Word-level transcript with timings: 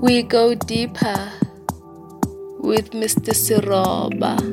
We 0.00 0.22
go 0.22 0.54
deeper 0.54 1.30
with 2.58 2.92
Mr. 2.92 3.36
Siroba. 3.36 4.49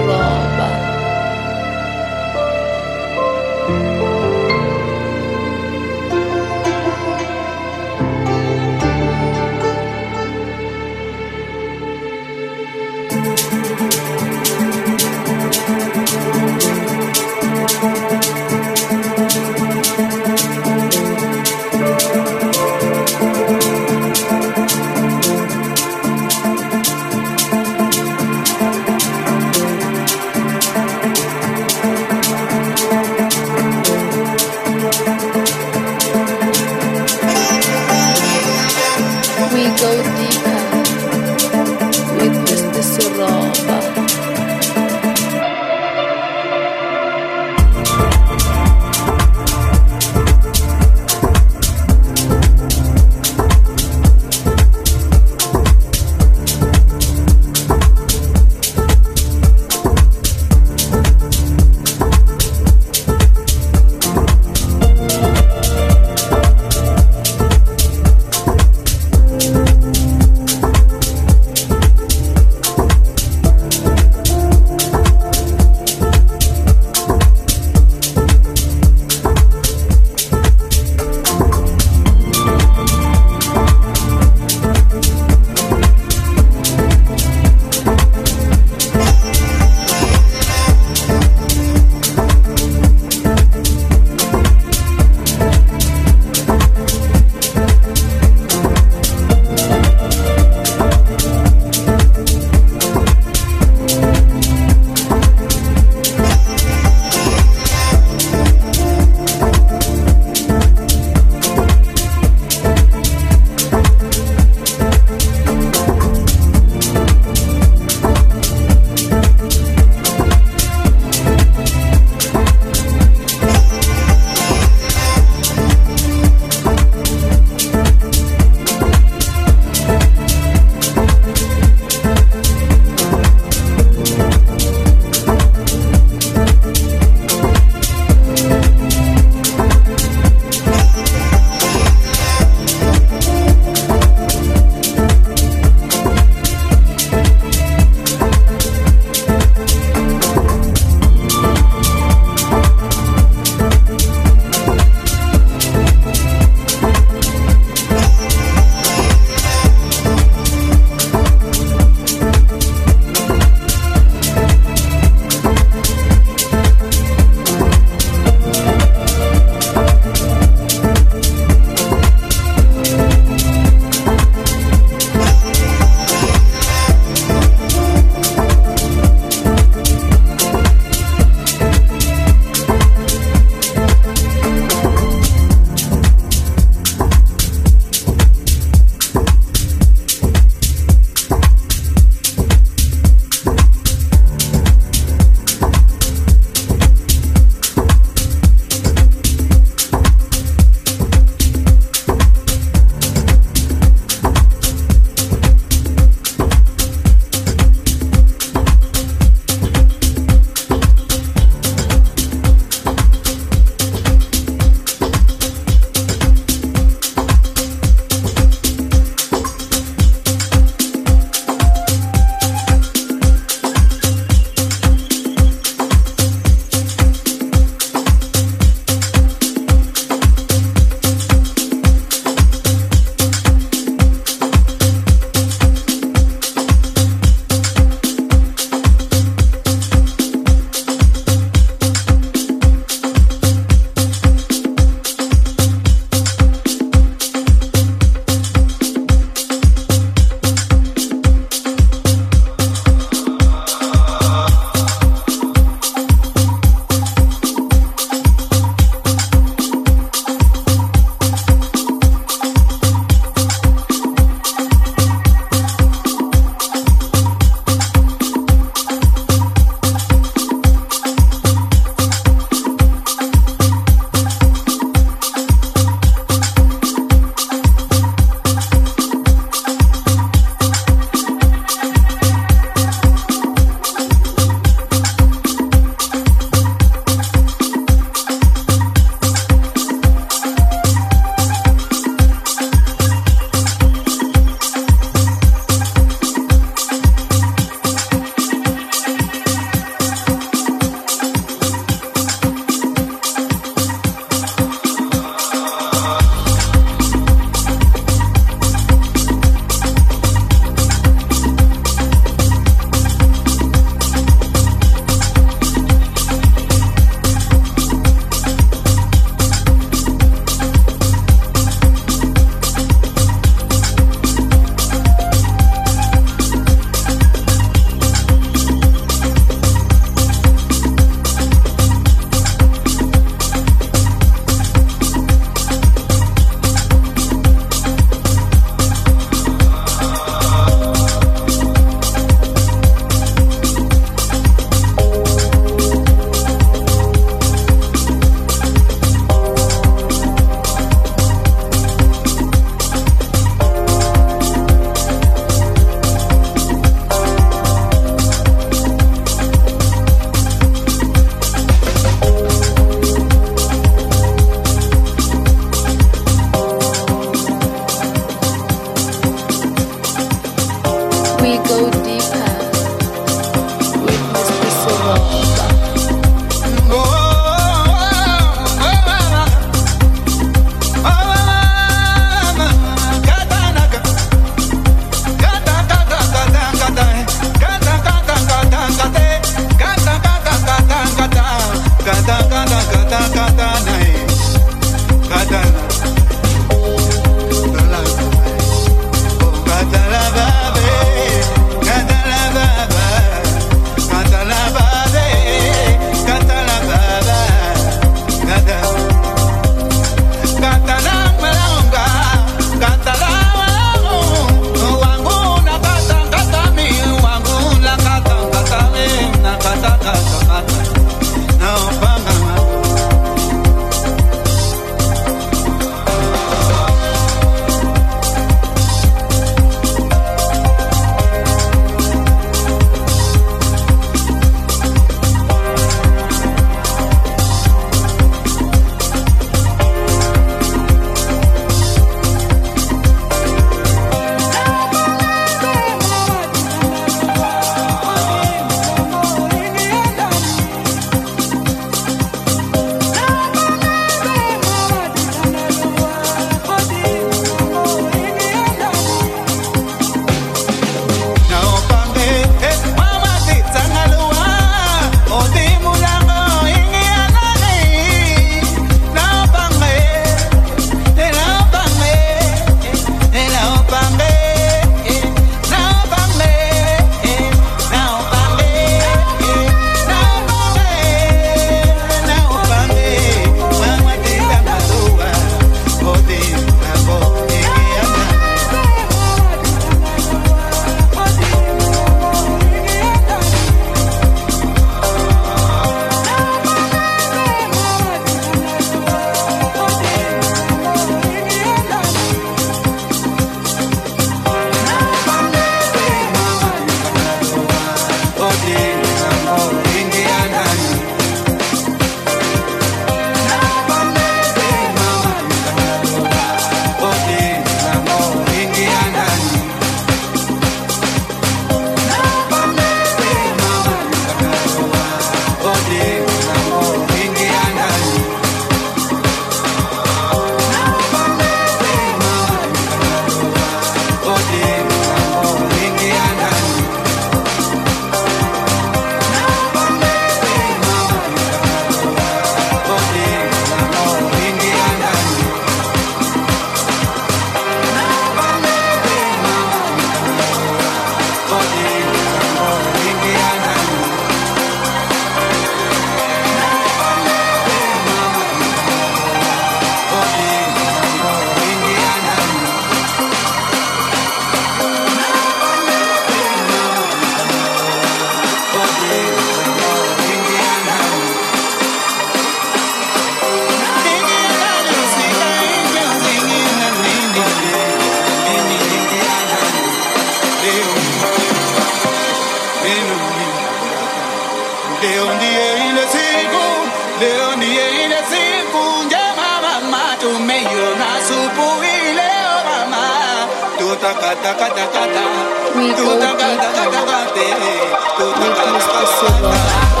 We 594.01 595.93
go 595.93 596.03
tutakatakata 596.03 597.19
deeper 597.35 598.29
with 598.41 598.57
Mr. 598.73 600.00